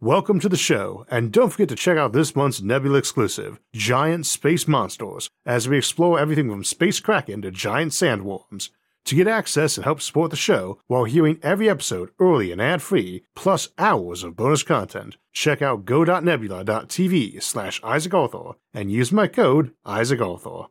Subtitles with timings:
[0.00, 4.26] Welcome to the show, and don't forget to check out this month's Nebula exclusive, Giant
[4.26, 8.70] Space Monsters, as we explore everything from space kraken to giant sandworms.
[9.06, 13.24] To get access and help support the show while hearing every episode early and ad-free,
[13.34, 19.72] plus hours of bonus content, check out go.nebula.tv slash Isaac Arthur and use my code
[19.84, 20.66] Isaac Arthur.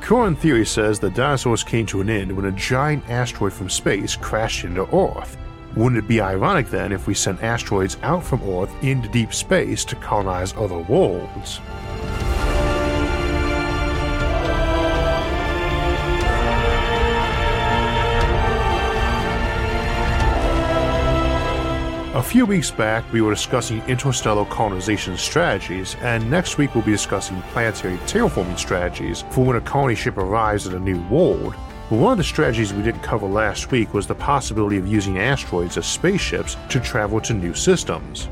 [0.00, 4.16] Current theory says the dinosaurs came to an end when a giant asteroid from space
[4.16, 5.36] crashed into Earth.
[5.74, 9.86] Wouldn't it be ironic then if we sent asteroids out from Earth into deep space
[9.86, 11.60] to colonize other worlds?
[22.14, 26.92] A few weeks back, we were discussing interstellar colonization strategies, and next week we'll be
[26.92, 31.54] discussing planetary terraforming strategies for when a colony ship arrives at a new world.
[31.92, 35.76] One of the strategies we didn't cover last week was the possibility of using asteroids
[35.76, 38.30] as spaceships to travel to new systems.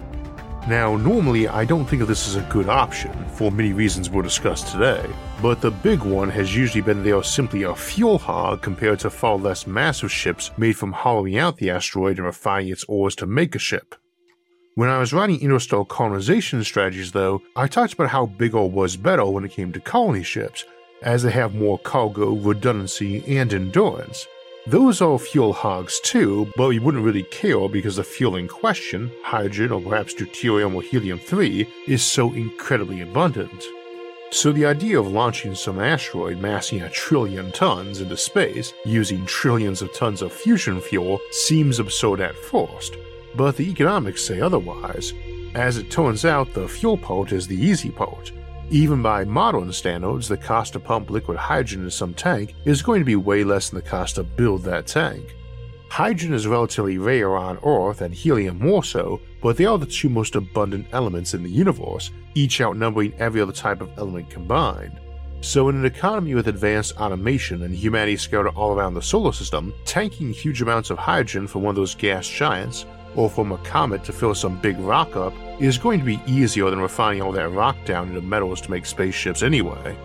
[0.67, 4.23] Now, normally I don't think of this as a good option, for many reasons we'll
[4.23, 5.05] discuss today,
[5.43, 9.11] but the big one has usually been they are simply a fuel hog compared to
[9.11, 13.27] far less massive ships made from hollowing out the asteroid and refining its ores to
[13.27, 13.95] make a ship.
[14.77, 19.27] When I was writing interstellar colonization strategies, though, I talked about how bigger was better
[19.27, 20.65] when it came to colony ships,
[21.03, 24.27] as they have more cargo, redundancy, and endurance.
[24.67, 29.11] Those are fuel hogs too, but we wouldn't really care because the fuel in question,
[29.23, 33.65] hydrogen or perhaps deuterium or helium 3, is so incredibly abundant.
[34.33, 39.83] So the idea of launching some asteroid massing a trillion tons into space using trillions
[39.83, 42.97] of tons of fusion fuel seems absurd at first,
[43.35, 45.15] but the economics say otherwise.
[45.55, 48.31] As it turns out, the fuel part is the easy part
[48.71, 53.01] even by modern standards, the cost to pump liquid hydrogen into some tank is going
[53.01, 55.35] to be way less than the cost to build that tank.
[55.91, 60.09] Hydrogen is relatively rare on Earth and helium more so, but they are the two
[60.09, 65.01] most abundant elements in the universe, each outnumbering every other type of element combined.
[65.41, 69.75] So, in an economy with advanced automation and humanity scattered all around the solar system,
[69.85, 72.85] tanking huge amounts of hydrogen from one of those gas giants
[73.17, 76.71] or from a comet to fill some big rock up is going to be easier
[76.71, 79.97] than refining all that rock down into metals to make spaceships anyway.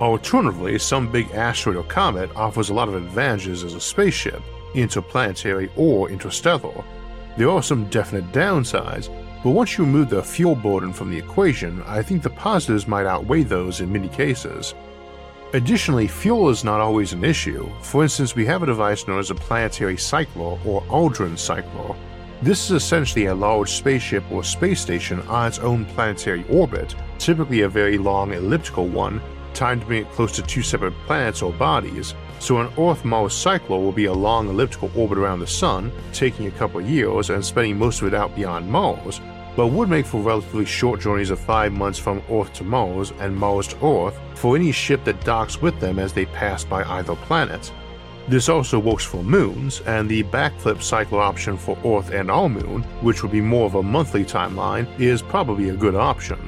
[0.00, 4.42] Alternatively, some big asteroid or comet offers a lot of advantages as a spaceship,
[4.74, 6.84] interplanetary or interstellar.
[7.36, 9.08] There are some definite downsides,
[9.42, 13.06] but once you remove the fuel burden from the equation, I think the positives might
[13.06, 14.74] outweigh those in many cases.
[15.52, 17.70] Additionally, fuel is not always an issue.
[17.80, 21.94] For instance, we have a device known as a planetary cycler or Aldrin cycler,
[22.42, 27.62] this is essentially a large spaceship or space station on its own planetary orbit, typically
[27.62, 29.20] a very long elliptical one,
[29.54, 32.14] timed to it close to two separate planets or bodies.
[32.40, 36.50] So an Earth-Mars cycle will be a long elliptical orbit around the Sun, taking a
[36.50, 39.20] couple years and spending most of it out beyond Mars,
[39.56, 43.34] but would make for relatively short journeys of 5 months from Earth to Mars and
[43.34, 47.14] Mars to Earth for any ship that docks with them as they pass by either
[47.14, 47.72] planet.
[48.26, 52.82] This also works for moons, and the backflip cycle option for Earth and our moon,
[53.02, 56.38] which would be more of a monthly timeline, is probably a good option.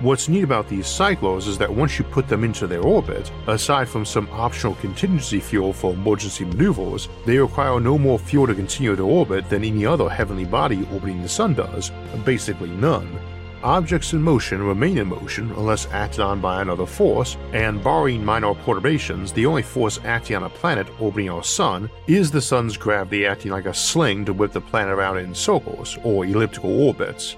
[0.00, 3.88] What's neat about these cyclers is that once you put them into their orbit, aside
[3.88, 8.94] from some optional contingency fuel for emergency maneuvers, they require no more fuel to continue
[8.94, 11.90] their orbit than any other heavenly body orbiting the Sun does,
[12.24, 13.18] basically none,
[13.64, 18.54] Objects in motion remain in motion unless acted on by another force, and barring minor
[18.54, 23.26] perturbations, the only force acting on a planet orbiting our sun is the sun's gravity
[23.26, 27.34] acting like a sling to whip the planet around in circles or elliptical orbits.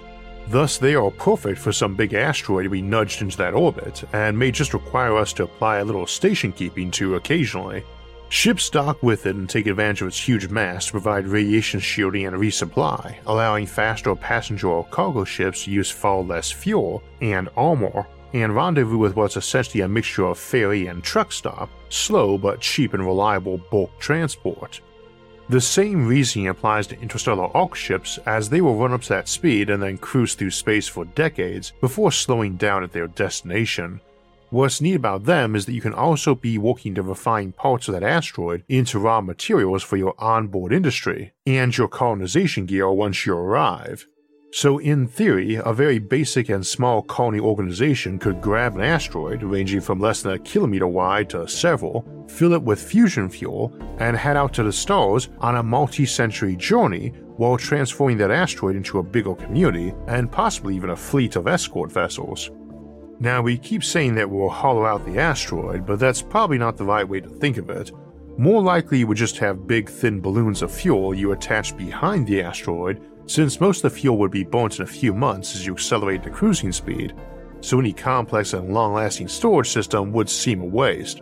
[0.48, 4.38] Thus, they are perfect for some big asteroid to be nudged into that orbit, and
[4.38, 7.82] may just require us to apply a little station keeping to occasionally.
[8.30, 12.26] Ships dock with it and take advantage of its huge mass to provide radiation shielding
[12.26, 18.06] and resupply, allowing faster passenger or cargo ships to use far less fuel and armor,
[18.32, 22.94] and rendezvous with what's essentially a mixture of ferry and truck stop, slow but cheap
[22.94, 24.80] and reliable bulk transport.
[25.48, 29.28] The same reasoning applies to interstellar ark ships as they will run up to that
[29.28, 34.00] speed and then cruise through space for decades before slowing down at their destination,
[34.50, 37.94] What's neat about them is that you can also be working to refine parts of
[37.94, 43.34] that asteroid into raw materials for your onboard industry and your colonization gear once you
[43.34, 44.08] arrive.
[44.52, 49.80] So, in theory, a very basic and small colony organization could grab an asteroid ranging
[49.80, 54.36] from less than a kilometer wide to several, fill it with fusion fuel, and head
[54.36, 59.04] out to the stars on a multi century journey while transforming that asteroid into a
[59.04, 62.50] bigger community and possibly even a fleet of escort vessels.
[63.20, 66.84] Now, we keep saying that we'll hollow out the asteroid, but that's probably not the
[66.84, 67.92] right way to think of it.
[68.38, 72.42] More likely, you would just have big, thin balloons of fuel you attach behind the
[72.42, 75.72] asteroid since most of the fuel would be burnt in a few months as you
[75.72, 77.14] accelerate the cruising speed,
[77.60, 81.20] so any complex and long lasting storage system would seem a waste.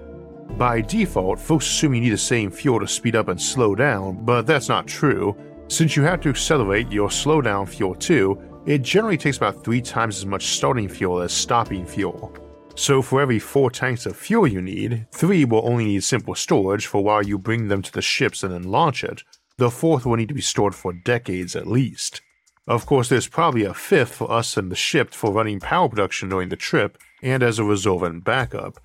[0.56, 4.24] By default, folks assume you need the same fuel to speed up and slow down,
[4.24, 5.36] but that's not true.
[5.68, 9.80] Since you have to accelerate your slow down fuel too, it generally takes about 3
[9.80, 12.32] times as much starting fuel as stopping fuel.
[12.74, 16.86] So for every 4 tanks of fuel you need, 3 will only need simple storage
[16.86, 19.22] for while you bring them to the ships and then launch it,
[19.56, 22.20] the fourth will need to be stored for decades at least.
[22.66, 26.28] Of course, there's probably a fifth for us and the ship for running power production
[26.28, 28.78] during the trip and as a reserve and backup.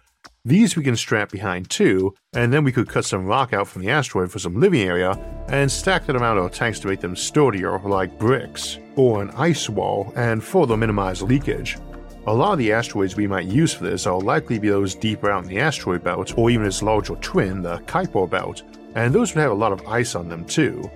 [0.46, 3.82] These we can strap behind too, and then we could cut some rock out from
[3.82, 5.12] the asteroid for some living area
[5.50, 9.70] and stack them around our tanks to make them sturdier like bricks, or an ice
[9.70, 11.78] wall, and further minimize leakage.
[12.26, 14.96] A lot of the asteroids we might use for this are likely to be those
[14.96, 18.64] deeper out in the asteroid belt, or even its larger twin, the Kuiper belt,
[18.96, 20.90] and those would have a lot of ice on them too.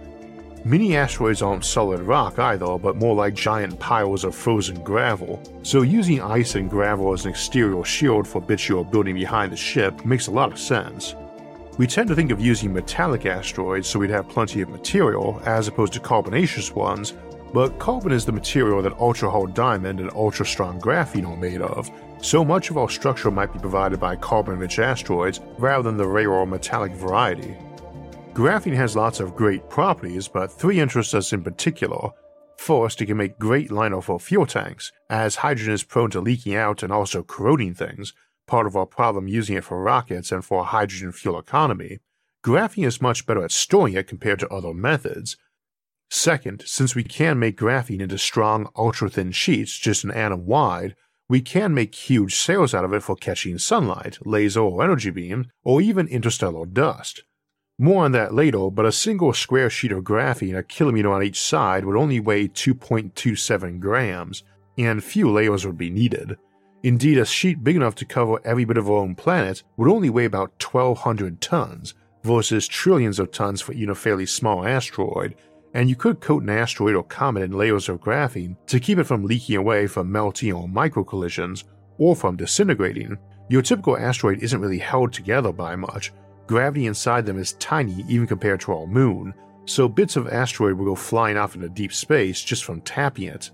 [0.64, 5.82] Many asteroids aren't solid rock either, but more like giant piles of frozen gravel, so
[5.82, 10.04] using ice and gravel as an exterior shield for bits you're building behind the ship
[10.06, 11.16] makes a lot of sense.
[11.78, 15.68] We tend to think of using metallic asteroids so we'd have plenty of material, as
[15.68, 17.14] opposed to carbonaceous ones,
[17.54, 21.62] but carbon is the material that ultra hard diamond and ultra strong graphene are made
[21.62, 21.90] of,
[22.22, 26.08] so much of our structure might be provided by carbon rich asteroids rather than the
[26.08, 27.56] rare or metallic variety.
[28.34, 32.10] Graphene has lots of great properties, but three interest us in particular.
[32.58, 36.56] First, it can make great liner for fuel tanks, as hydrogen is prone to leaking
[36.56, 38.14] out and also corroding things,
[38.46, 42.00] part of our problem using it for rockets and for hydrogen fuel economy.
[42.44, 45.38] Graphene is much better at storing it compared to other methods.
[46.10, 50.96] Second, since we can make graphene into strong, ultra thin sheets just an atom wide,
[51.30, 55.48] we can make huge sails out of it for catching sunlight, laser or energy beams,
[55.64, 57.24] or even interstellar dust.
[57.78, 61.40] More on that later, but a single square sheet of graphene a kilometer on each
[61.40, 64.44] side would only weigh 2.27 grams,
[64.78, 66.38] and few layers would be needed.
[66.84, 70.10] Indeed, a sheet big enough to cover every bit of our own planet would only
[70.10, 71.94] weigh about 1200 tons,
[72.24, 75.36] versus trillions of tons for even a fairly small asteroid,
[75.74, 79.06] and you could coat an asteroid or comet in layers of graphene to keep it
[79.06, 81.64] from leaking away from melting or micro collisions,
[81.98, 83.18] or from disintegrating.
[83.50, 86.12] Your typical asteroid isn't really held together by much,
[86.48, 89.34] Gravity inside them is tiny even compared to our moon,
[89.66, 93.52] so bits of asteroid will go flying off into deep space just from tapping it.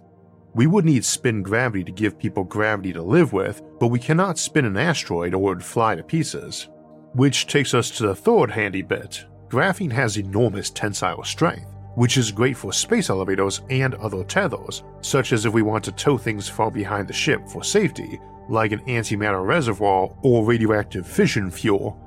[0.54, 4.38] We would need spin gravity to give people gravity to live with, but we cannot
[4.38, 6.69] spin an asteroid or it would fly to pieces.
[7.13, 9.25] Which takes us to the third handy bit.
[9.50, 15.34] Graphene has enormous tensile strength, which is great for space elevators and other tethers, such
[15.34, 18.19] as if we want to tow things far behind the ship for safety,
[18.50, 22.00] like an antimatter reservoir or radioactive fission fuel,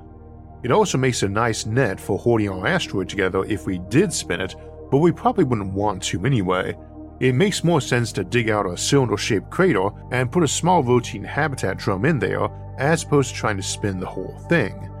[0.63, 4.41] it also makes a nice net for holding our asteroid together if we did spin
[4.41, 4.55] it,
[4.89, 6.75] but we probably wouldn't want to anyway.
[7.19, 10.83] It makes more sense to dig out a cylinder shaped crater and put a small
[10.83, 14.91] rotating habitat drum in there as opposed to trying to spin the whole thing.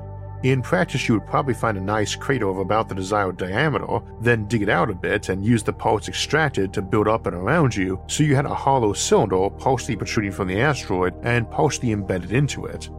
[0.43, 4.47] In practice, you would probably find a nice crater of about the desired diameter, then
[4.47, 7.75] dig it out a bit and use the parts extracted to build up and around
[7.75, 12.31] you so you had a hollow cylinder partially protruding from the asteroid and partially embedded
[12.31, 12.89] into it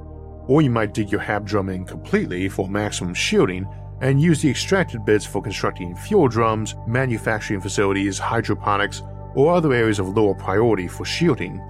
[0.48, 3.68] or you might dig your hab drum in completely for maximum shielding
[4.00, 9.02] and use the extracted bits for constructing fuel drums, manufacturing facilities, hydroponics,
[9.34, 11.62] or other areas of lower priority for shielding.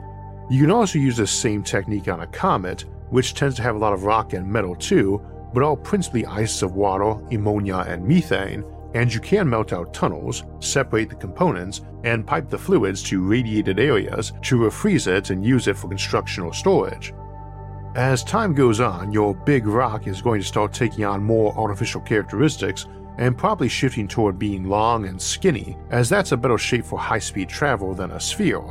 [0.49, 3.79] You can also use this same technique on a comet, which tends to have a
[3.79, 5.20] lot of rock and metal too,
[5.52, 8.64] but all principally ice of water, ammonia, and methane,
[8.94, 13.78] and you can melt out tunnels, separate the components, and pipe the fluids to radiated
[13.78, 17.12] areas to refreeze it and use it for construction or storage.
[17.94, 22.00] As time goes on, your big rock is going to start taking on more artificial
[22.00, 22.86] characteristics
[23.19, 27.19] and probably shifting toward being long and skinny, as that's a better shape for high
[27.19, 28.62] speed travel than a sphere.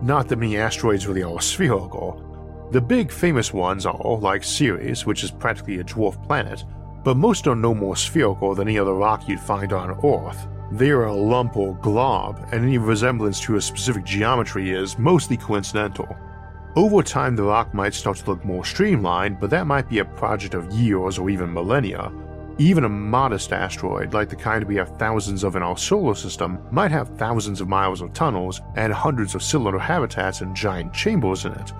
[0.00, 2.33] Not that many asteroids really are spherical.
[2.74, 6.64] The big famous ones are, like Ceres, which is practically a dwarf planet,
[7.04, 10.48] but most are no more spherical than any other rock you'd find on Earth.
[10.72, 15.36] They are a lump or glob, and any resemblance to a specific geometry is mostly
[15.36, 16.16] coincidental.
[16.74, 20.04] Over time, the rock might start to look more streamlined, but that might be a
[20.04, 22.10] project of years or even millennia.
[22.58, 26.58] Even a modest asteroid, like the kind we have thousands of in our solar system,
[26.72, 31.44] might have thousands of miles of tunnels and hundreds of cylinder habitats and giant chambers
[31.44, 31.72] in it.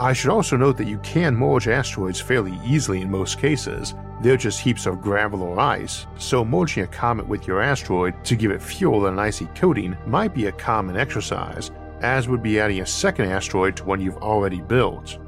[0.00, 3.96] I should also note that you can merge asteroids fairly easily in most cases.
[4.22, 8.36] They're just heaps of gravel or ice, so merging a comet with your asteroid to
[8.36, 12.60] give it fuel and an icy coating might be a common exercise, as would be
[12.60, 15.18] adding a second asteroid to one you've already built.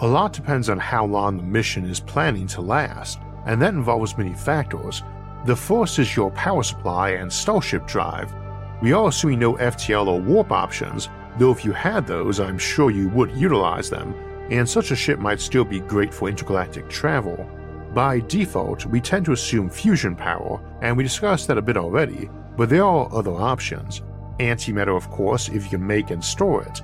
[0.00, 4.18] A lot depends on how long the mission is planning to last, and that involves
[4.18, 5.04] many factors.
[5.46, 8.34] The first is your power supply and starship drive.
[8.82, 11.08] We are assuming no FTL or warp options,
[11.38, 14.14] though if you had those, I'm sure you would utilize them,
[14.50, 17.48] and such a ship might still be great for intergalactic travel.
[17.94, 22.28] By default, we tend to assume fusion power, and we discussed that a bit already,
[22.56, 24.02] but there are other options.
[24.38, 26.80] Antimatter, of course, if you can make and store it.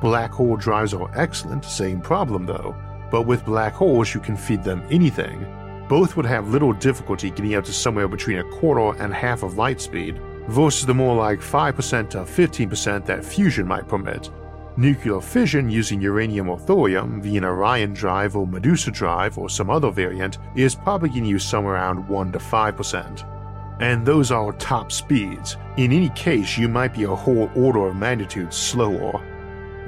[0.00, 2.74] Black hole drives are excellent, same problem though,
[3.10, 5.46] but with black holes you can feed them anything.
[5.88, 9.58] Both would have little difficulty getting out to somewhere between a quarter and half of
[9.58, 14.30] light speed, versus the more like 5% to 15% that fusion might permit.
[14.76, 19.70] Nuclear fission using uranium or thorium via an Orion drive or Medusa drive or some
[19.70, 23.40] other variant is probably getting use somewhere around 1 to 5%
[23.80, 25.56] and those are top speeds.
[25.78, 29.20] In any case, you might be a whole order of magnitude slower.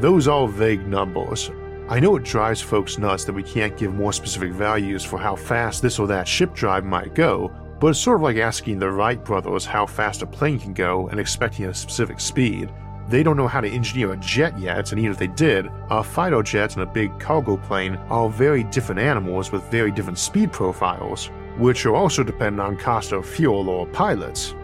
[0.00, 1.50] Those are vague numbers.
[1.88, 5.36] I know it drives folks nuts that we can't give more specific values for how
[5.36, 8.88] fast this or that ship drive might go, but it's sort of like asking the
[8.88, 12.72] Wright brothers how fast a plane can go and expecting a specific speed.
[13.08, 16.04] They don't know how to engineer a jet yet, and even if they did, a
[16.04, 20.52] fighter jet and a big cargo plane are very different animals with very different speed
[20.52, 24.54] profiles which are also dependent on cost of fuel or pilots.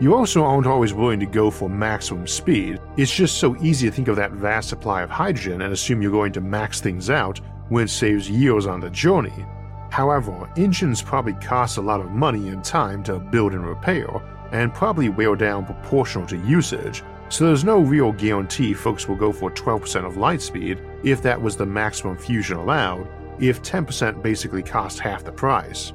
[0.00, 3.94] You also aren't always willing to go for maximum speed, it's just so easy to
[3.94, 7.40] think of that vast supply of hydrogen and assume you're going to max things out
[7.68, 9.46] when it saves years on the journey.
[9.90, 14.08] However, engines probably cost a lot of money and time to build and repair,
[14.52, 19.32] and probably wear down proportional to usage, so there's no real guarantee folks will go
[19.32, 23.06] for 12% of light speed if that was the maximum fusion allowed,
[23.38, 25.92] if 10% basically cost half the price.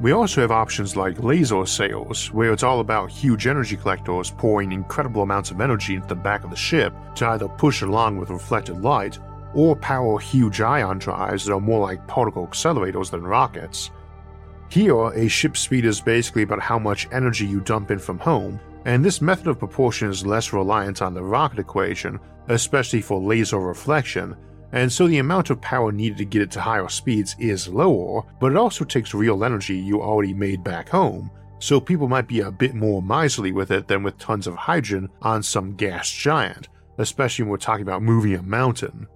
[0.00, 4.72] We also have options like laser sails, where it's all about huge energy collectors pouring
[4.72, 8.30] incredible amounts of energy into the back of the ship to either push along with
[8.30, 9.18] reflected light
[9.54, 13.90] or power huge ion drives that are more like particle accelerators than rockets.
[14.68, 18.60] Here, a ship's speed is basically about how much energy you dump in from home,
[18.84, 23.58] and this method of propulsion is less reliant on the rocket equation, especially for laser
[23.58, 24.36] reflection,
[24.72, 28.22] and so the amount of power needed to get it to higher speeds is lower,
[28.38, 32.40] but it also takes real energy you already made back home, so people might be
[32.40, 36.68] a bit more miserly with it than with tons of hydrogen on some gas giant,
[36.98, 39.08] especially when we're talking about moving a mountain.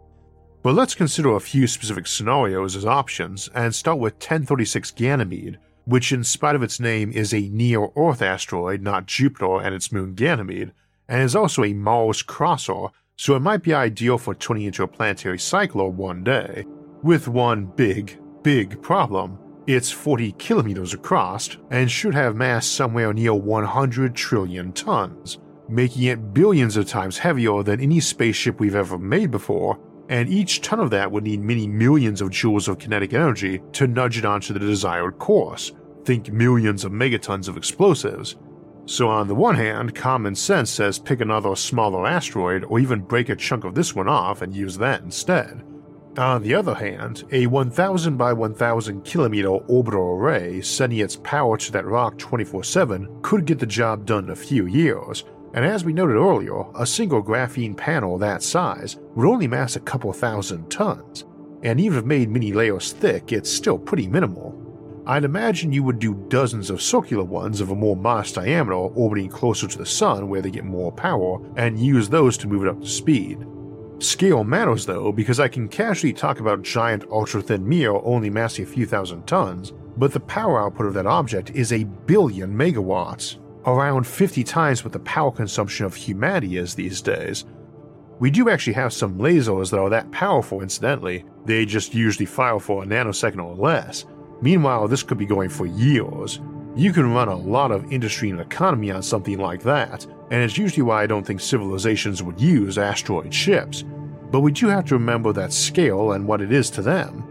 [0.65, 6.11] But let's consider a few specific scenarios as options and start with 1036 Ganymed, which,
[6.11, 10.15] in spite of its name, is a near Earth asteroid, not Jupiter and its moon
[10.15, 10.73] Ganymede,
[11.07, 14.89] and is also a Mars crosser so it might be ideal for turning into a
[14.89, 16.65] planetary cycler one day,
[17.03, 19.39] with one big, big problem.
[19.67, 25.37] It's 40 kilometers across and should have mass somewhere near 100 trillion tons,
[25.69, 30.61] making it billions of times heavier than any spaceship we've ever made before, and each
[30.61, 34.25] ton of that would need many millions of joules of kinetic energy to nudge it
[34.25, 35.73] onto the desired course.
[36.05, 38.37] Think millions of megatons of explosives,
[38.87, 43.31] so, on the one hand, common sense says pick another smaller asteroid or even break
[43.31, 45.65] a chunk of this one off and use that instead.
[46.19, 51.73] On the other hand, a 1000 by 1000 kilometer orbital array sending its power to
[51.73, 55.85] that rock 24 7 could get the job done in a few years, and as
[55.85, 60.69] we noted earlier, a single graphene panel that size would only mass a couple thousand
[60.69, 61.25] tons,
[61.63, 64.61] and even if made many layers thick, it's still pretty minimal.
[65.07, 69.29] I'd imagine you would do dozens of circular ones of a more modest diameter orbiting
[69.29, 72.69] closer to the Sun where they get more power, and use those to move it
[72.69, 73.47] up to speed.
[74.01, 78.65] Scale matters though, because I can casually talk about giant ultra thin mirror only massing
[78.65, 83.37] a few thousand tons, but the power output of that object is a billion megawatts,
[83.67, 87.45] around 50 times what the power consumption of humanity is these days.
[88.21, 92.61] We do actually have some lasers that are that powerful, incidentally, they just usually fire
[92.61, 94.07] for a nanosecond or less,
[94.45, 96.41] Meanwhile, this could be going for years.
[96.77, 100.59] You can run a lot of industry and economy on something like that, and it's
[100.59, 103.85] usually why I don't think civilizations would use asteroid ships.
[104.31, 107.25] But we do have to remember that scale and what it is to them.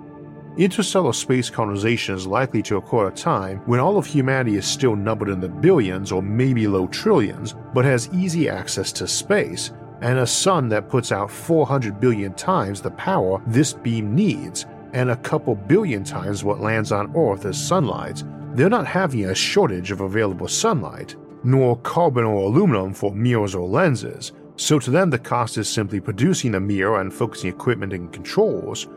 [0.56, 4.68] Interstellar space colonization is likely to occur at a time when all of humanity is
[4.68, 9.72] still numbered in the billions or maybe low trillions, but has easy access to space,
[10.02, 15.10] and a sun that puts out 400 billion times the power this beam needs, and
[15.10, 19.90] a couple billion times what lands on Earth as sunlight, they're not having a shortage
[19.90, 25.18] of available sunlight, nor carbon or aluminum for mirrors or lenses, so to them the
[25.18, 28.88] cost is simply producing a mirror and focusing equipment and controls.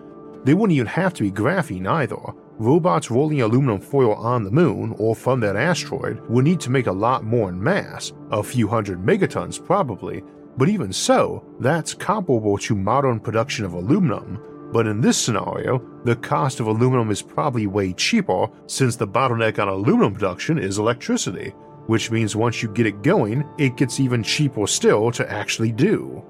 [0.46, 2.16] They wouldn't even have to be graphene either.
[2.58, 6.86] Robots rolling aluminum foil on the moon or from that asteroid would need to make
[6.86, 10.22] a lot more in mass, a few hundred megatons probably,
[10.56, 14.40] but even so, that's comparable to modern production of aluminum,
[14.72, 19.58] but in this scenario, the cost of aluminum is probably way cheaper since the bottleneck
[19.58, 21.52] on aluminum production is electricity.
[21.86, 26.22] which means once you get it going, it gets even cheaper still to actually do.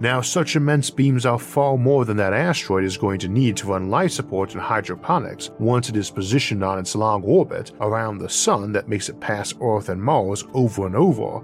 [0.00, 3.68] Now, such immense beams are far more than that asteroid is going to need to
[3.68, 8.28] run life support and hydroponics once it is positioned on its long orbit around the
[8.28, 11.40] Sun that makes it pass Earth and Mars over and over.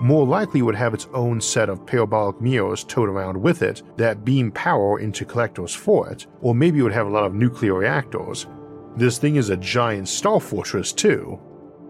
[0.00, 4.24] More likely would have its own set of parabolic mirrors towed around with it that
[4.24, 7.74] beam power into collectors for it, or maybe it would have a lot of nuclear
[7.74, 8.48] reactors.
[8.96, 11.40] This thing is a giant star fortress, too.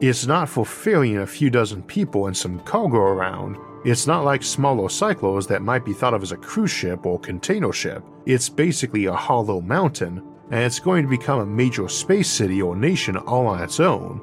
[0.01, 4.43] It's not for ferrying a few dozen people and some cargo around, it's not like
[4.43, 8.03] smaller cyclers that might be thought of as a cruise ship or container ship.
[8.25, 12.75] It's basically a hollow mountain, and it's going to become a major space city or
[12.75, 14.23] nation all on its own.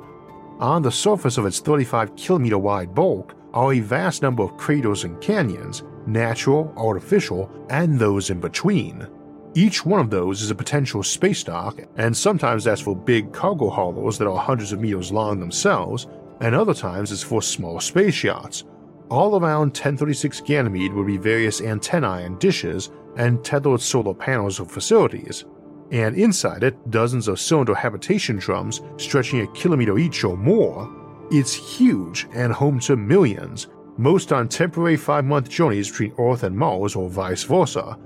[0.60, 5.04] On the surface of its 35 kilometer wide bulk are a vast number of craters
[5.04, 9.08] and canyons, natural, artificial, and those in between.
[9.54, 13.70] Each one of those is a potential space dock, and sometimes that's for big cargo
[13.70, 16.08] haulers that are hundreds of meters long themselves,
[16.40, 18.64] and other times it's for small space yachts,
[19.12, 24.72] all around 1036 Ganymed would be various antennae and dishes and tethered solar panels of
[24.72, 25.44] facilities,
[25.92, 30.90] and inside it, dozens of cylinder habitation drums stretching a kilometer each or more.
[31.30, 36.58] It's huge and home to millions, most on temporary five month journeys between Earth and
[36.58, 37.98] Mars or vice versa.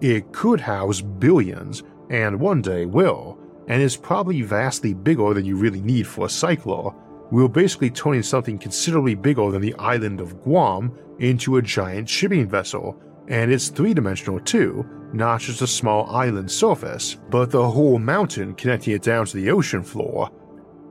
[0.00, 5.56] It could house billions, and one day will, and is probably vastly bigger than you
[5.56, 6.92] really need for a cycler,
[7.30, 12.08] we were basically turning something considerably bigger than the island of Guam into a giant
[12.08, 17.70] shipping vessel, and it's three dimensional too, not just a small island surface, but the
[17.70, 20.30] whole mountain connecting it down to the ocean floor.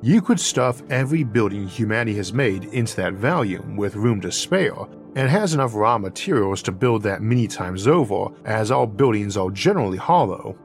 [0.02, 4.76] You could stuff every building humanity has made into that volume with room to spare,
[5.16, 9.50] and has enough raw materials to build that many times over, as all buildings are
[9.50, 10.58] generally hollow.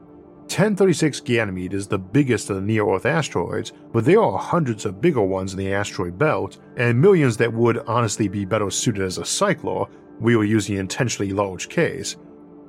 [0.51, 4.99] 1036 Ganymed is the biggest of the near Earth asteroids, but there are hundreds of
[4.99, 9.17] bigger ones in the asteroid belt, and millions that would honestly be better suited as
[9.17, 9.85] a cycler,
[10.19, 12.17] we were using intentionally large case.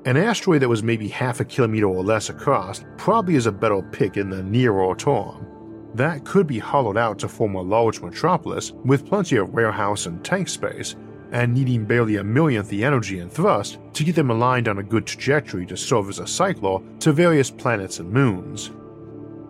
[0.04, 3.82] An asteroid that was maybe half a kilometer or less across probably is a better
[3.82, 5.44] pick in the nearer term.
[5.96, 10.24] That could be hollowed out to form a large metropolis with plenty of warehouse and
[10.24, 10.94] tank space,
[11.32, 14.82] and needing barely a millionth the energy and thrust to get them aligned on a
[14.82, 18.70] good trajectory to serve as a cycler to various planets and moons.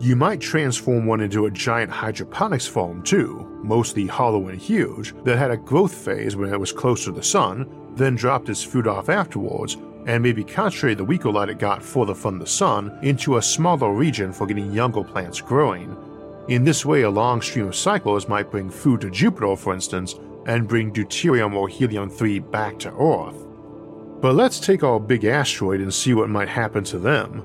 [0.01, 5.39] You might transform one into a giant hydroponics farm too, mostly hollow and huge, that
[5.39, 8.87] had a growth phase when it was close to the sun, then dropped its food
[8.87, 13.37] off afterwards, and maybe concentrate the weaker light it got further from the sun into
[13.37, 15.97] a smaller region for getting younger plants growing.
[16.49, 20.17] In this way, a long stream of cyclers might bring food to Jupiter, for instance,
[20.47, 23.47] and bring deuterium or helium 3 back to Earth.
[24.21, 27.43] But let's take our big asteroid and see what might happen to them.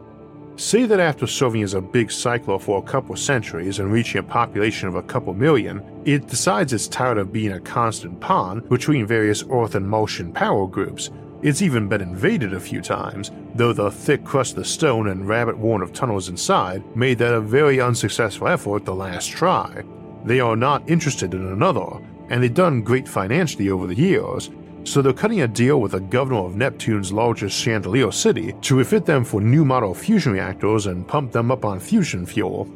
[0.57, 4.23] Say that after serving as a big cycler for a couple centuries and reaching a
[4.23, 9.05] population of a couple million, it decides it's tired of being a constant pawn between
[9.05, 11.12] various Earth and Martian power groups.
[11.43, 15.60] It's even been invaded a few times, though the thick crust of stone and rabbit
[15.60, 19.83] worn of tunnels inside made that a very unsuccessful effort the last try.
[20.25, 24.49] They are not interested in another, and they've done great financially over the years,
[24.83, 29.05] so they're cutting a deal with the governor of Neptune's largest chandelier city to refit
[29.05, 32.69] them for new model fusion reactors and pump them up on fusion fuel.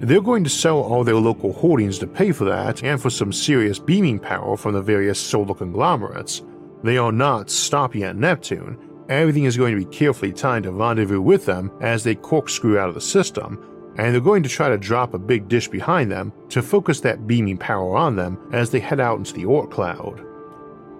[0.00, 3.32] They're going to sell all their local holdings to pay for that and for some
[3.32, 6.42] serious beaming power from the various solar conglomerates.
[6.82, 8.76] They are not stopping at Neptune.
[9.08, 12.88] Everything is going to be carefully timed to rendezvous with them as they corkscrew out
[12.88, 13.64] of the system,
[13.96, 17.26] and they're going to try to drop a big dish behind them to focus that
[17.26, 20.24] beaming power on them as they head out into the Oort cloud.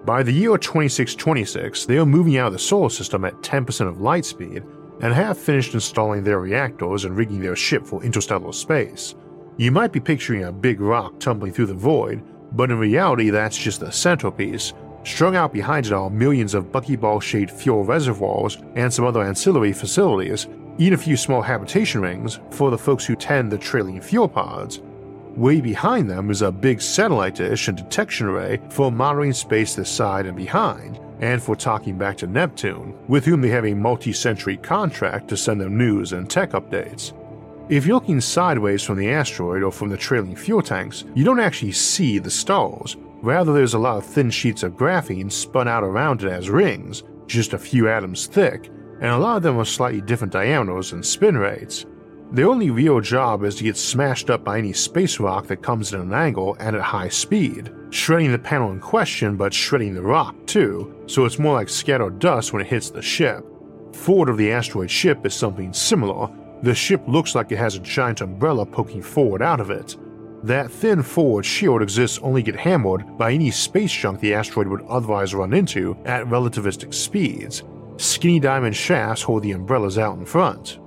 [0.05, 4.01] By the year 2626, they are moving out of the solar system at 10% of
[4.01, 4.63] light speed
[5.01, 9.15] and have finished installing their reactors and rigging their ship for interstellar space.
[9.57, 13.57] You might be picturing a big rock tumbling through the void, but in reality, that's
[13.57, 14.73] just the centerpiece.
[15.03, 19.73] Strung out behind it are millions of buckyball shaped fuel reservoirs and some other ancillary
[19.73, 20.47] facilities
[20.79, 24.79] Eat a few small habitation rings for the folks who tend the trailing fuel pods.
[25.35, 29.89] Way behind them is a big satellite dish and detection array for monitoring space this
[29.89, 34.13] side and behind, and for talking back to Neptune, with whom they have a multi
[34.13, 37.13] century contract to send them news and tech updates.
[37.69, 41.39] If you're looking sideways from the asteroid or from the trailing fuel tanks, you don't
[41.39, 42.97] actually see the stars.
[43.21, 47.03] Rather, there's a lot of thin sheets of graphene spun out around it as rings,
[47.27, 51.05] just a few atoms thick, and a lot of them are slightly different diameters and
[51.05, 51.85] spin rates.
[52.31, 55.93] Their only real job is to get smashed up by any space rock that comes
[55.93, 60.01] at an angle and at high speed, shredding the panel in question but shredding the
[60.01, 63.45] rock too, so it's more like scattered dust when it hits the ship.
[63.93, 66.27] Forward of the asteroid ship is something similar.
[66.63, 69.95] The ship looks like it has a giant umbrella poking forward out of it.
[70.43, 74.67] That thin forward shield exists only to get hammered by any space junk the asteroid
[74.67, 77.63] would otherwise run into at relativistic speeds.
[77.97, 80.79] Skinny diamond shafts hold the umbrellas out in front.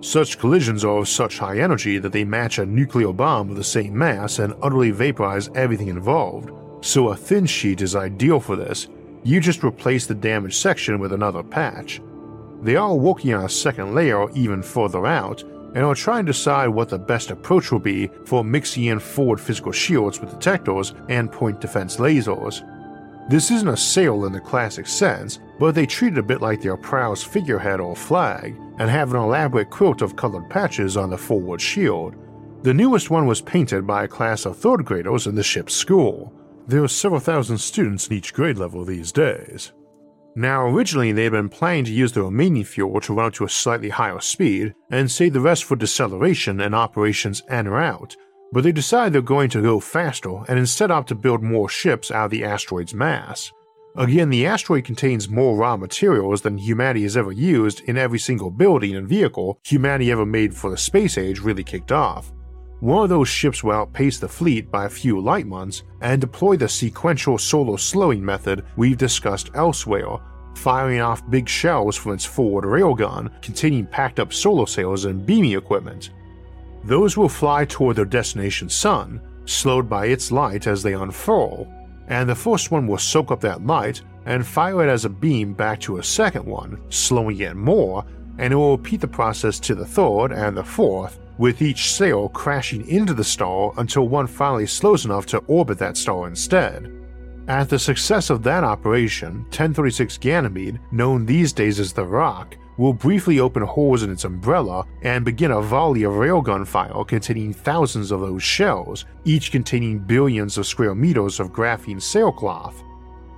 [0.00, 3.64] Such collisions are of such high energy that they match a nuclear bomb of the
[3.64, 8.88] same mass and utterly vaporize everything involved, so a thin sheet is ideal for this.
[9.22, 12.00] You just replace the damaged section with another patch.
[12.62, 15.42] They are working on a second layer even further out,
[15.74, 19.40] and are trying to decide what the best approach will be for mixing in forward
[19.40, 22.62] physical shields with detectors and point defense lasers.
[23.28, 26.60] This isn't a sail in the classic sense, but they treat it a bit like
[26.60, 31.18] their prow's figurehead or flag, and have an elaborate quilt of colored patches on the
[31.18, 32.16] forward shield.
[32.62, 36.32] The newest one was painted by a class of third graders in the ship's school.
[36.66, 39.72] There are several thousand students in each grade level these days.
[40.34, 43.44] Now, originally they had been planning to use the remaining fuel to run up to
[43.44, 48.16] a slightly higher speed and save the rest for deceleration and operations en route,
[48.52, 52.10] but they decide they're going to go faster and instead opt to build more ships
[52.10, 53.50] out of the asteroid's mass.
[53.96, 58.50] Again, the asteroid contains more raw materials than humanity has ever used in every single
[58.50, 62.32] building and vehicle humanity ever made for the space age really kicked off.
[62.80, 66.56] One of those ships will outpace the fleet by a few light months and deploy
[66.56, 70.16] the sequential solar slowing method we've discussed elsewhere,
[70.56, 75.52] firing off big shells from its forward railgun containing packed up solar sails and beaming
[75.52, 76.10] equipment.
[76.84, 81.72] Those will fly toward their destination sun, slowed by its light as they unfurl,
[82.08, 85.52] and the first one will soak up that light and fire it as a beam
[85.52, 88.04] back to a second one, slowing it more,
[88.38, 92.28] and it will repeat the process to the third and the fourth, with each sail
[92.28, 96.92] crashing into the star until one finally slows enough to orbit that star instead.
[97.48, 102.92] At the success of that operation, 1036 Ganymed, known these days as the Rock, will
[102.92, 108.10] briefly open holes in its umbrella and begin a volley of railgun fire containing thousands
[108.10, 112.82] of those shells, each containing billions of square meters of graphene sailcloth.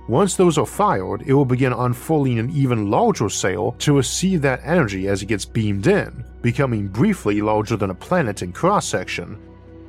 [0.07, 4.61] Once those are fired, it will begin unfurling an even larger sail to receive that
[4.63, 9.35] energy as it gets beamed in, becoming briefly larger than a planet in cross section.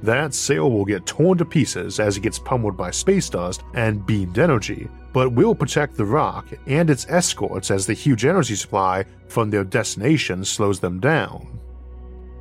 [0.02, 4.04] That sail will get torn to pieces as it gets pummeled by space dust and
[4.04, 9.04] beamed energy, but will protect the rock and its escorts as the huge energy supply
[9.28, 11.59] from their destination slows them down.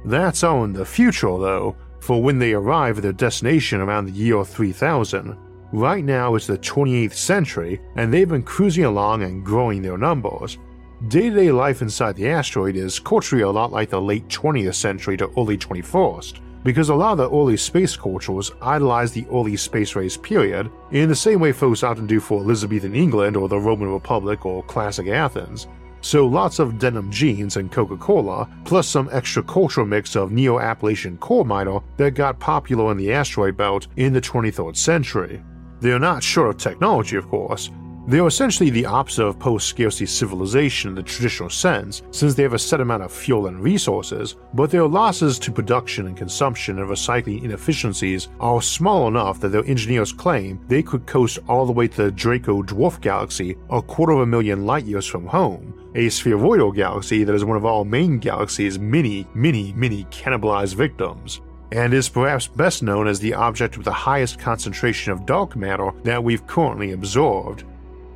[0.03, 4.11] That's all in the future, though, for when they arrive at their destination around the
[4.11, 5.35] year 3000.
[5.71, 10.59] Right now it's the 28th century, and they've been cruising along and growing their numbers.
[11.07, 14.75] Day to day life inside the asteroid is culturally a lot like the late 20th
[14.75, 19.55] century to early 21st, because a lot of the early space cultures idolize the early
[19.55, 23.57] space race period in the same way folks often do for Elizabethan England or the
[23.57, 25.67] Roman Republic or classic Athens.
[26.01, 31.43] So lots of denim jeans and Coca-Cola, plus some extra cultural mix of Neo-Appalachian coal
[31.43, 35.43] miner that got popular in the asteroid belt in the 23rd century.
[35.81, 37.69] They are not short of technology, of course.
[38.07, 42.43] They are essentially the opposite of post scarcity civilization in the traditional sense, since they
[42.43, 46.77] have a set amount of fuel and resources, but their losses to production and consumption
[46.77, 51.71] and recycling inefficiencies are small enough that their engineers claim they could coast all the
[51.71, 55.73] way to the Draco dwarf galaxy a quarter of a million light years from home,
[55.95, 61.41] a spheroidal galaxy that is one of our main galaxy's many, many, many cannibalized victims
[61.71, 65.91] and is perhaps best known as the object with the highest concentration of dark matter
[66.03, 67.63] that we've currently observed.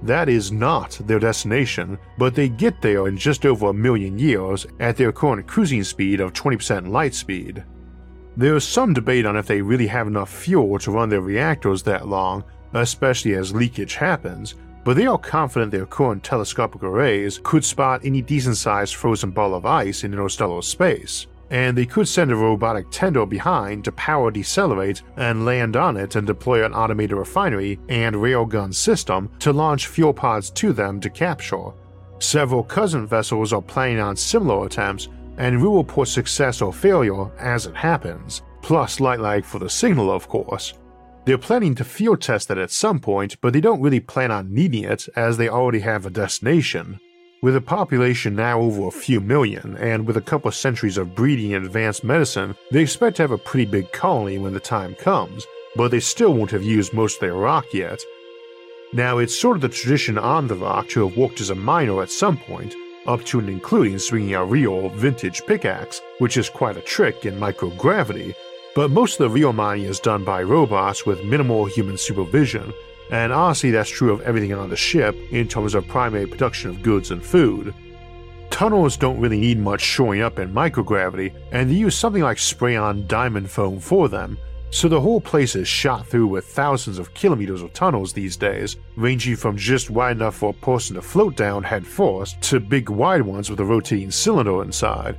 [0.02, 4.66] That is not their destination, but they get there in just over a million years
[4.80, 7.64] at their current cruising speed of 20% light speed.
[8.38, 11.84] There is some debate on if they really have enough fuel to run their reactors
[11.84, 17.66] that long, especially as leakage happens, but they are confident their current telescopic arrays could
[17.66, 22.32] spot any decent sized frozen ball of ice in interstellar space and they could send
[22.32, 27.18] a robotic tender behind to power decelerate and land on it and deploy an automated
[27.18, 31.72] refinery and railgun system to launch fuel pods to them to capture.
[32.20, 35.08] Several cousin vessels are planning on similar attempts,
[35.38, 39.70] and we will report success or failure as it happens, plus light lag for the
[39.70, 40.74] signal, of course.
[41.26, 44.54] They're planning to field test it at some point, but they don't really plan on
[44.54, 47.00] needing it as they already have a destination.
[47.42, 51.54] With a population now over a few million, and with a couple centuries of breeding
[51.54, 55.48] and advanced medicine, they expect to have a pretty big colony when the time comes,
[55.78, 58.02] but they still won't have used most of their rock yet.
[58.92, 62.02] Now, it's sort of the tradition on the rock to have worked as a miner
[62.02, 62.76] at some point,
[63.08, 67.40] up to and including swinging a real, vintage pickaxe, which is quite a trick in
[67.40, 68.36] microgravity,
[68.76, 72.74] but most of the real mining is done by robots with minimal human supervision,
[73.12, 76.84] and honestly, that's true of everything on the ship in terms of primary production of
[76.84, 77.74] goods and food.
[78.50, 82.76] Tunnels don't really need much shoring up in microgravity, and they use something like spray
[82.76, 84.38] on diamond foam for them,
[84.72, 88.78] So the whole place is shot through with thousands of kilometers of tunnels these days,
[88.96, 92.90] ranging from just wide enough for a person to float down head first to big
[92.90, 95.18] wide ones with a rotating cylinder inside.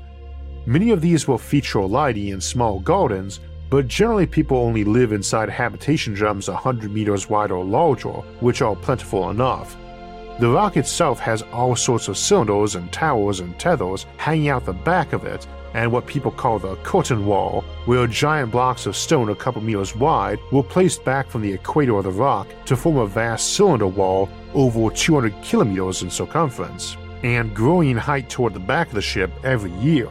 [0.67, 5.49] Many of these will feature lighting and small gardens, but generally people only live inside
[5.49, 9.77] habitation drums 100 meters wide or larger, which are plentiful enough.
[10.41, 14.73] The rock itself has all sorts of cylinders and towers and tethers hanging out the
[14.73, 19.29] back of it, and what people call the curtain wall, where giant blocks of stone
[19.29, 22.97] a couple meters wide were placed back from the equator of the rock to form
[22.97, 28.61] a vast cylinder wall over 200 kilometers in circumference, and growing in height toward the
[28.61, 30.11] back of the ship every year.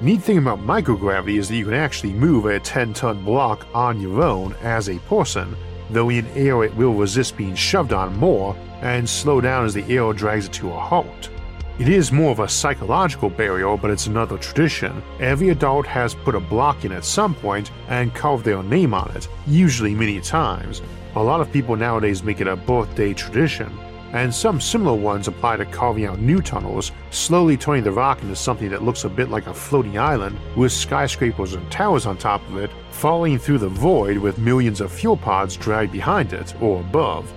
[0.00, 4.00] Neat thing about microgravity is that you can actually move a 10 ton block on
[4.00, 5.56] your own as a person,
[5.88, 9.84] though in air it will resist being shoved on more and slow down as the
[9.84, 11.30] air drags it to a halt.
[11.78, 15.00] It is more of a psychological barrier, but it's another tradition.
[15.20, 19.10] Every adult has put a block in at some point and carved their name on
[19.16, 20.82] it, usually many times.
[21.14, 23.72] A lot of people nowadays make it a birthday tradition,
[24.14, 28.36] and some similar ones apply to carving out new tunnels, slowly turning the rock into
[28.36, 32.40] something that looks a bit like a floating island with skyscrapers and towers on top
[32.48, 36.78] of it, falling through the void with millions of fuel pods dragged behind it or
[36.80, 37.30] above.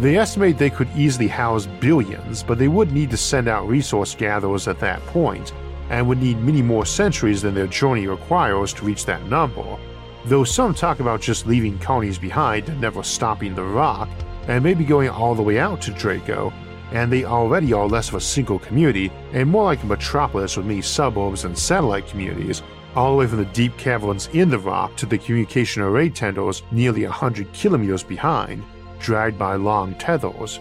[0.00, 4.14] They estimate they could easily house billions, but they would need to send out resource
[4.14, 5.54] gatherers at that point,
[5.88, 9.78] and would need many more centuries than their journey requires to reach that number.
[10.26, 14.10] Though some talk about just leaving colonies behind and never stopping the rock,
[14.48, 16.52] and maybe going all the way out to Draco,
[16.92, 20.66] and they already are less of a single community and more like a metropolis with
[20.66, 22.62] many suburbs and satellite communities,
[22.94, 26.62] all the way from the deep caverns in the rock to the communication array tendrils
[26.70, 28.62] nearly 100 kilometers behind,
[28.98, 30.60] dragged by long tethers.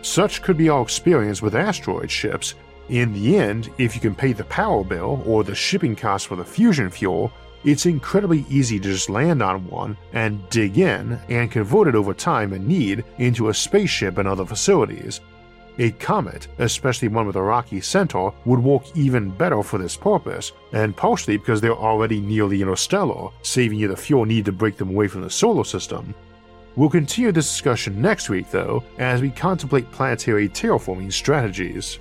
[0.00, 2.54] Such could be our experience with asteroid ships.
[2.88, 6.36] In the end, if you can pay the power bill or the shipping cost for
[6.36, 7.30] the fusion fuel,
[7.64, 12.14] it's incredibly easy to just land on one and dig in and convert it over
[12.14, 15.20] time and need into a spaceship and other facilities.
[15.80, 20.50] A comet, especially one with a rocky center, would work even better for this purpose,
[20.72, 24.90] and partially because they're already nearly interstellar, saving you the fuel need to break them
[24.90, 26.14] away from the solar system.
[26.74, 32.00] We'll continue this discussion next week, though, as we contemplate planetary terraforming strategies.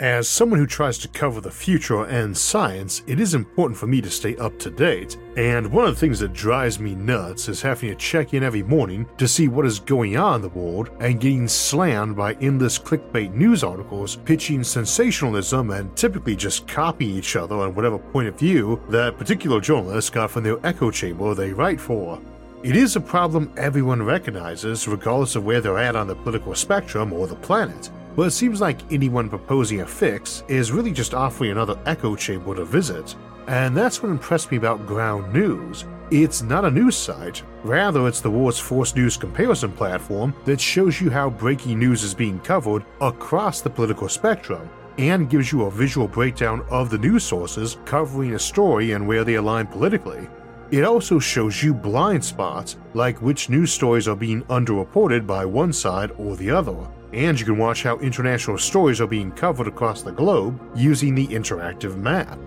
[0.00, 4.00] As someone who tries to cover the future and science, it is important for me
[4.00, 7.62] to stay up to date, and one of the things that drives me nuts is
[7.62, 10.90] having to check in every morning to see what is going on in the world
[10.98, 17.36] and getting slammed by endless clickbait news articles pitching sensationalism and typically just copying each
[17.36, 21.52] other on whatever point of view that particular journalist got from their echo chamber they
[21.52, 22.20] write for.
[22.64, 27.12] It is a problem everyone recognizes, regardless of where they're at on the political spectrum
[27.12, 27.90] or the planet.
[28.16, 32.54] But it seems like anyone proposing a fix is really just offering another echo chamber
[32.54, 33.14] to visit.
[33.48, 35.84] And that's what impressed me about Ground News.
[36.10, 41.00] It's not a news site, rather, it's the world's first news comparison platform that shows
[41.00, 45.70] you how breaking news is being covered across the political spectrum and gives you a
[45.70, 50.28] visual breakdown of the news sources covering a story and where they align politically.
[50.70, 55.72] It also shows you blind spots, like which news stories are being underreported by one
[55.72, 56.76] side or the other
[57.14, 61.26] and you can watch how international stories are being covered across the globe using the
[61.28, 62.38] interactive map.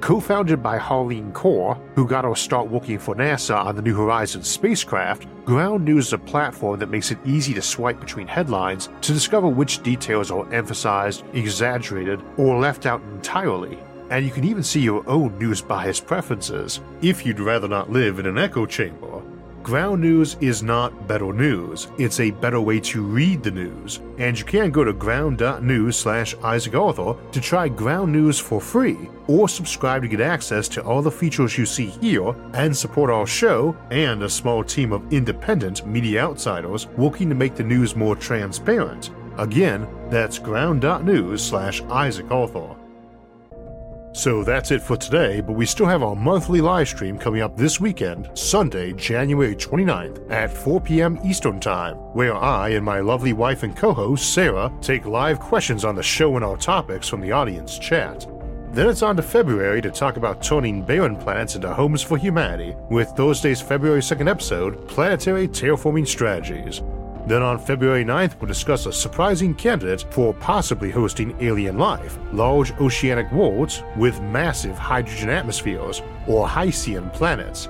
[0.00, 3.94] Co founded by Harleen Kaur, who got her start working for NASA on the New
[3.94, 8.88] Horizons spacecraft, Ground News is a platform that makes it easy to swipe between headlines
[9.02, 13.78] to discover which details are emphasized, exaggerated, or left out entirely.
[14.10, 18.18] And you can even see your own news bias preferences if you'd rather not live
[18.18, 19.22] in an echo chamber.
[19.62, 24.36] Ground News is not better news, it's a better way to read the news, and
[24.38, 29.50] you can go to ground.news slash Isaac Arthur to try Ground News for free, or
[29.50, 33.76] subscribe to get access to all the features you see here and support our show
[33.90, 39.10] and a small team of independent media outsiders working to make the news more transparent.
[39.36, 42.79] Again, that's ground.news slash Isaac Arthur.
[44.12, 47.56] So that's it for today, but we still have our monthly live stream coming up
[47.56, 51.18] this weekend, Sunday, January 29th at 4 p.m.
[51.24, 55.84] Eastern Time, where I and my lovely wife and co host, Sarah, take live questions
[55.84, 58.26] on the show and our topics from the audience chat.
[58.72, 62.74] Then it's on to February to talk about turning barren planets into homes for humanity,
[62.88, 66.82] with Thursday's February 2nd episode, Planetary Terraforming Strategies.
[67.30, 72.72] Then on February 9th, we'll discuss a surprising candidate for possibly hosting alien life large
[72.80, 77.68] oceanic worlds with massive hydrogen atmospheres, or Hycean planets.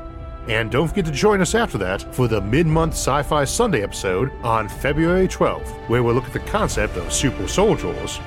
[0.48, 3.82] And don't forget to join us after that for the mid month Sci Fi Sunday
[3.82, 8.18] episode on February 12th, where we'll look at the concept of super soldiers.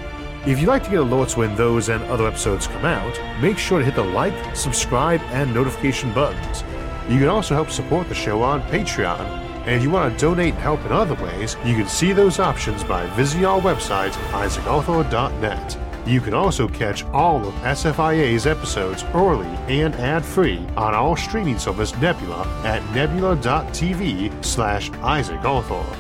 [0.46, 3.80] If you'd like to get alerts when those and other episodes come out, make sure
[3.80, 6.64] to hit the like, subscribe, and notification buttons.
[7.10, 10.54] You can also help support the show on Patreon, and if you want to donate
[10.54, 15.78] and help in other ways, you can see those options by visiting our website, isaacarthur.net.
[16.06, 21.96] You can also catch all of SFIA's episodes early and ad-free on our streaming service
[21.98, 25.98] Nebula at nebula.tv slash isaacarthur.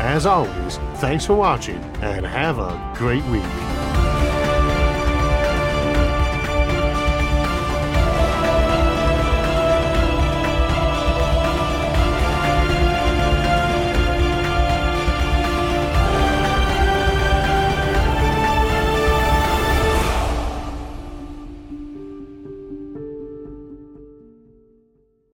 [0.00, 3.73] As always, thanks for watching and have a great week.